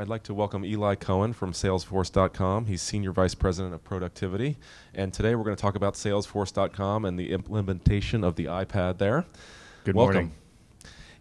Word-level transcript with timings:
I'd 0.00 0.08
like 0.08 0.22
to 0.22 0.34
welcome 0.34 0.64
Eli 0.64 0.94
Cohen 0.94 1.34
from 1.34 1.52
Salesforce.com. 1.52 2.64
He's 2.64 2.80
Senior 2.80 3.12
Vice 3.12 3.34
President 3.34 3.74
of 3.74 3.84
Productivity. 3.84 4.56
And 4.94 5.12
today 5.12 5.34
we're 5.34 5.44
going 5.44 5.54
to 5.54 5.60
talk 5.60 5.74
about 5.74 5.92
Salesforce.com 5.92 7.04
and 7.04 7.18
the 7.18 7.30
implementation 7.32 8.24
of 8.24 8.34
the 8.34 8.46
iPad 8.46 8.96
there. 8.96 9.26
Good 9.84 9.94
welcome. 9.94 10.14
morning. 10.14 10.32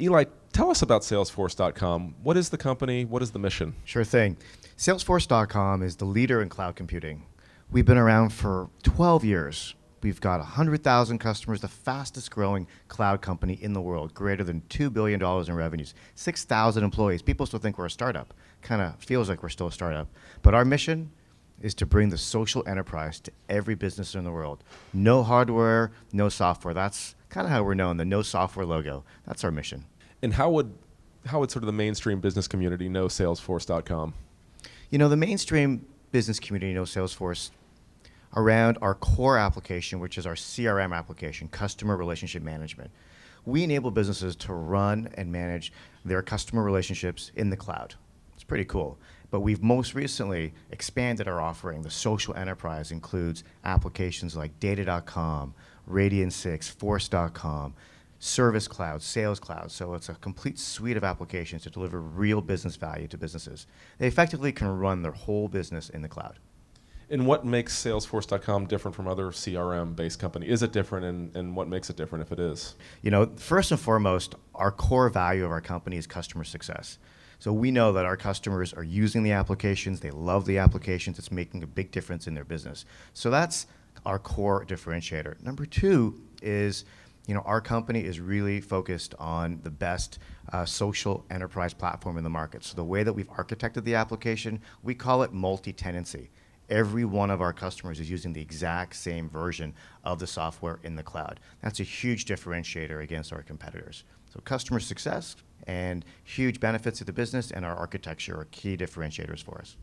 Eli, 0.00 0.24
tell 0.52 0.72
us 0.72 0.82
about 0.82 1.02
Salesforce.com. 1.02 2.16
What 2.24 2.36
is 2.36 2.48
the 2.48 2.58
company? 2.58 3.04
What 3.04 3.22
is 3.22 3.30
the 3.30 3.38
mission? 3.38 3.76
Sure 3.84 4.02
thing. 4.02 4.38
Salesforce.com 4.76 5.84
is 5.84 5.94
the 5.94 6.04
leader 6.04 6.42
in 6.42 6.48
cloud 6.48 6.74
computing. 6.74 7.26
We've 7.70 7.86
been 7.86 7.96
around 7.96 8.32
for 8.32 8.70
12 8.82 9.24
years. 9.24 9.76
We've 10.04 10.20
got 10.20 10.38
100,000 10.40 11.16
customers, 11.16 11.62
the 11.62 11.68
fastest 11.68 12.30
growing 12.30 12.66
cloud 12.88 13.22
company 13.22 13.54
in 13.54 13.72
the 13.72 13.80
world, 13.80 14.12
greater 14.12 14.44
than 14.44 14.60
$2 14.68 14.92
billion 14.92 15.18
in 15.22 15.56
revenues, 15.56 15.94
6,000 16.14 16.84
employees. 16.84 17.22
People 17.22 17.46
still 17.46 17.58
think 17.58 17.78
we're 17.78 17.86
a 17.86 17.90
startup. 17.90 18.34
Kind 18.60 18.82
of 18.82 19.02
feels 19.02 19.30
like 19.30 19.42
we're 19.42 19.48
still 19.48 19.68
a 19.68 19.72
startup. 19.72 20.06
But 20.42 20.52
our 20.52 20.66
mission 20.66 21.10
is 21.62 21.74
to 21.76 21.86
bring 21.86 22.10
the 22.10 22.18
social 22.18 22.62
enterprise 22.68 23.18
to 23.20 23.32
every 23.48 23.74
business 23.74 24.14
in 24.14 24.24
the 24.24 24.30
world. 24.30 24.62
No 24.92 25.22
hardware, 25.22 25.90
no 26.12 26.28
software. 26.28 26.74
That's 26.74 27.14
kind 27.30 27.46
of 27.46 27.50
how 27.50 27.62
we're 27.62 27.72
known, 27.72 27.96
the 27.96 28.04
no 28.04 28.20
software 28.20 28.66
logo. 28.66 29.04
That's 29.26 29.42
our 29.42 29.50
mission. 29.50 29.86
And 30.20 30.34
how 30.34 30.50
would, 30.50 30.74
how 31.24 31.40
would 31.40 31.50
sort 31.50 31.62
of 31.62 31.66
the 31.66 31.72
mainstream 31.72 32.20
business 32.20 32.46
community 32.46 32.90
know 32.90 33.06
Salesforce.com? 33.06 34.12
You 34.90 34.98
know, 34.98 35.08
the 35.08 35.16
mainstream 35.16 35.86
business 36.12 36.38
community 36.38 36.74
knows 36.74 36.94
Salesforce 36.94 37.52
around 38.36 38.78
our 38.82 38.94
core 38.94 39.38
application, 39.38 40.00
which 40.00 40.18
is 40.18 40.26
our 40.26 40.34
CRM 40.34 40.96
application, 40.96 41.48
Customer 41.48 41.96
Relationship 41.96 42.42
Management. 42.42 42.90
We 43.44 43.62
enable 43.62 43.90
businesses 43.90 44.34
to 44.36 44.54
run 44.54 45.10
and 45.14 45.30
manage 45.30 45.72
their 46.04 46.22
customer 46.22 46.62
relationships 46.62 47.30
in 47.36 47.50
the 47.50 47.56
cloud. 47.56 47.94
It's 48.34 48.44
pretty 48.44 48.64
cool. 48.64 48.98
But 49.30 49.40
we've 49.40 49.62
most 49.62 49.94
recently 49.94 50.54
expanded 50.70 51.28
our 51.28 51.40
offering. 51.40 51.82
The 51.82 51.90
social 51.90 52.34
enterprise 52.34 52.92
includes 52.92 53.44
applications 53.64 54.36
like 54.36 54.58
Data.com, 54.60 55.54
Radian6, 55.90 56.70
Force.com, 56.70 57.74
Service 58.18 58.68
Cloud, 58.68 59.02
Sales 59.02 59.40
Cloud. 59.40 59.70
So 59.70 59.94
it's 59.94 60.08
a 60.08 60.14
complete 60.14 60.58
suite 60.58 60.96
of 60.96 61.04
applications 61.04 61.62
to 61.64 61.70
deliver 61.70 62.00
real 62.00 62.40
business 62.40 62.76
value 62.76 63.08
to 63.08 63.18
businesses. 63.18 63.66
They 63.98 64.06
effectively 64.06 64.52
can 64.52 64.78
run 64.78 65.02
their 65.02 65.12
whole 65.12 65.48
business 65.48 65.90
in 65.90 66.02
the 66.02 66.08
cloud. 66.08 66.38
And 67.14 67.28
what 67.28 67.44
makes 67.44 67.80
Salesforce.com 67.80 68.66
different 68.66 68.96
from 68.96 69.06
other 69.06 69.26
CRM-based 69.26 70.18
companies? 70.18 70.50
Is 70.50 70.62
it 70.64 70.72
different, 70.72 71.06
and, 71.06 71.36
and 71.36 71.54
what 71.54 71.68
makes 71.68 71.88
it 71.88 71.96
different 71.96 72.22
if 72.22 72.32
it 72.32 72.40
is? 72.40 72.74
You 73.02 73.12
know, 73.12 73.30
first 73.36 73.70
and 73.70 73.78
foremost, 73.78 74.34
our 74.52 74.72
core 74.72 75.08
value 75.08 75.44
of 75.44 75.52
our 75.52 75.60
company 75.60 75.96
is 75.96 76.08
customer 76.08 76.42
success. 76.42 76.98
So 77.38 77.52
we 77.52 77.70
know 77.70 77.92
that 77.92 78.04
our 78.04 78.16
customers 78.16 78.72
are 78.72 78.82
using 78.82 79.22
the 79.22 79.30
applications, 79.30 80.00
they 80.00 80.10
love 80.10 80.44
the 80.44 80.58
applications, 80.58 81.20
it's 81.20 81.30
making 81.30 81.62
a 81.62 81.68
big 81.68 81.92
difference 81.92 82.26
in 82.26 82.34
their 82.34 82.42
business. 82.42 82.84
So 83.12 83.30
that's 83.30 83.68
our 84.04 84.18
core 84.18 84.66
differentiator. 84.66 85.40
Number 85.40 85.66
two 85.66 86.20
is, 86.42 86.84
you 87.28 87.34
know, 87.34 87.42
our 87.42 87.60
company 87.60 88.00
is 88.00 88.18
really 88.18 88.60
focused 88.60 89.14
on 89.20 89.60
the 89.62 89.70
best 89.70 90.18
uh, 90.52 90.64
social 90.64 91.24
enterprise 91.30 91.74
platform 91.74 92.18
in 92.18 92.24
the 92.24 92.30
market. 92.30 92.64
So 92.64 92.74
the 92.74 92.82
way 92.82 93.04
that 93.04 93.12
we've 93.12 93.30
architected 93.30 93.84
the 93.84 93.94
application, 93.94 94.60
we 94.82 94.96
call 94.96 95.22
it 95.22 95.32
multi-tenancy 95.32 96.30
every 96.68 97.04
one 97.04 97.30
of 97.30 97.40
our 97.40 97.52
customers 97.52 98.00
is 98.00 98.10
using 98.10 98.32
the 98.32 98.40
exact 98.40 98.96
same 98.96 99.28
version 99.28 99.74
of 100.04 100.18
the 100.18 100.26
software 100.26 100.78
in 100.82 100.96
the 100.96 101.02
cloud. 101.02 101.40
That's 101.62 101.80
a 101.80 101.84
huge 101.84 102.24
differentiator 102.24 103.02
against 103.02 103.32
our 103.32 103.42
competitors. 103.42 104.04
So 104.32 104.40
customer 104.40 104.80
success 104.80 105.36
and 105.66 106.04
huge 106.24 106.60
benefits 106.60 106.98
to 106.98 107.04
the 107.04 107.12
business 107.12 107.50
and 107.50 107.64
our 107.64 107.76
architecture 107.76 108.38
are 108.38 108.46
key 108.50 108.76
differentiators 108.76 109.42
for 109.42 109.58
us. 109.58 109.76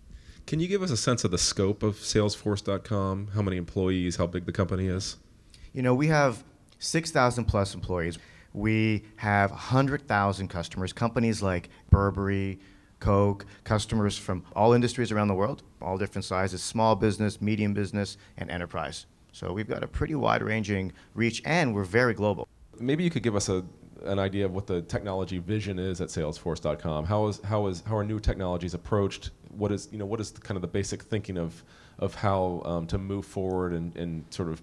Can 0.47 0.59
you 0.59 0.67
give 0.67 0.81
us 0.81 0.91
a 0.91 0.97
sense 0.97 1.23
of 1.23 1.31
the 1.31 1.37
scope 1.37 1.83
of 1.83 1.95
Salesforce.com? 1.95 3.29
How 3.33 3.41
many 3.41 3.57
employees? 3.57 4.15
How 4.15 4.27
big 4.27 4.45
the 4.45 4.51
company 4.51 4.87
is? 4.87 5.17
You 5.73 5.81
know, 5.81 5.93
we 5.93 6.07
have 6.07 6.43
6,000 6.79 7.45
plus 7.45 7.73
employees. 7.75 8.17
We 8.53 9.05
have 9.17 9.51
100,000 9.51 10.47
customers, 10.49 10.91
companies 10.91 11.41
like 11.41 11.69
Burberry, 11.89 12.59
Coke, 13.01 13.45
customers 13.66 14.17
from 14.17 14.45
all 14.56 14.72
industries 14.72 15.12
around 15.12 15.28
the 15.28 15.34
world, 15.34 15.63
all 15.81 15.97
different 15.97 16.23
sizes, 16.23 16.63
small 16.63 16.95
business, 16.95 17.41
medium 17.41 17.73
business, 17.73 18.16
and 18.38 18.50
enterprise. 18.50 19.07
So 19.34 19.51
we've 19.51 19.67
got 19.67 19.84
a 19.84 19.88
pretty 19.88 20.16
wide 20.16 20.41
ranging 20.41 20.94
reach 21.16 21.41
and 21.44 21.73
we're 21.75 21.84
very 21.84 22.13
global. 22.13 22.47
Maybe 22.79 23.03
you 23.03 23.09
could 23.09 23.23
give 23.23 23.35
us 23.35 23.50
a, 23.50 23.66
an 24.03 24.19
idea 24.19 24.45
of 24.45 24.53
what 24.53 24.67
the 24.67 24.81
technology 24.84 25.40
vision 25.40 25.79
is 25.79 26.00
at 26.00 26.09
salesforce.com. 26.09 27.06
How 27.06 27.28
is, 27.28 27.41
how 27.44 27.67
is, 27.67 27.84
how 27.85 27.97
are 27.97 28.03
new 28.03 28.19
technologies 28.19 28.73
approached? 28.73 29.31
What 29.50 29.72
is, 29.72 29.90
you 29.91 29.97
know, 29.97 30.06
what 30.06 30.22
is 30.22 30.31
kind 30.31 30.56
of 30.56 30.61
the 30.61 30.67
basic 30.67 31.01
thinking 31.03 31.38
of, 31.38 31.63
of 32.00 32.16
how 32.16 32.61
um, 32.66 32.88
to 32.88 32.97
move 32.97 33.25
forward 33.25 33.73
and, 33.73 33.95
and 33.95 34.25
sort 34.29 34.50
of, 34.50 34.61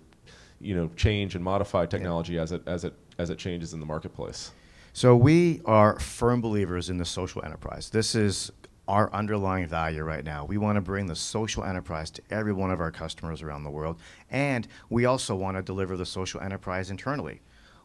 you 0.61 0.75
know, 0.75 0.91
change 0.97 1.35
and 1.35 1.43
modify 1.43 1.87
technology 1.87 2.35
yeah. 2.35 2.43
as 2.43 2.53
it, 2.53 2.63
as 2.67 2.85
it, 2.85 2.95
as 3.19 3.31
it 3.31 3.39
changes 3.39 3.75
in 3.75 3.81
the 3.81 3.87
marketplace? 3.87 4.53
So 4.99 5.15
we 5.15 5.61
are 5.65 5.97
firm 6.01 6.41
believers 6.41 6.91
in 6.91 6.99
the 6.99 7.05
social 7.05 7.45
enterprise. 7.45 7.89
This 7.89 8.17
is 8.17 8.51
our 8.89 9.09
underlying 9.13 9.69
value 9.69 10.03
right 10.03 10.25
now. 10.25 10.45
We 10.45 10.59
want 10.59 10.75
to 10.75 10.81
bring 10.81 11.07
the 11.07 11.15
social 11.15 11.63
enterprise 11.63 12.11
to 12.11 12.23
every 12.33 12.53
one 12.53 12.73
of 12.73 12.81
our 12.81 12.91
customers 12.91 13.41
around 13.41 13.63
the 13.63 13.71
world, 13.71 14.01
and 14.29 14.67
we 14.91 15.05
also 15.05 15.37
want 15.37 15.57
to 15.57 15.63
deliver 15.63 15.97
the 15.97 16.05
social 16.05 16.41
enterprise 16.41 16.91
internally. 16.91 17.43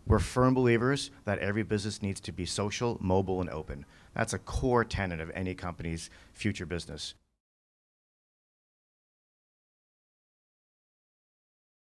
We're 0.07 0.17
firm 0.17 0.55
believers 0.55 1.11
that 1.25 1.37
every 1.37 1.61
business 1.61 2.01
needs 2.01 2.19
to 2.21 2.31
be 2.31 2.47
social, 2.47 2.97
mobile, 2.99 3.41
and 3.41 3.49
open. 3.51 3.85
That's 4.15 4.33
a 4.33 4.39
core 4.39 4.83
tenet 4.83 5.19
of 5.19 5.29
any 5.35 5.53
company's 5.53 6.09
future 6.33 6.65
business. 6.65 7.13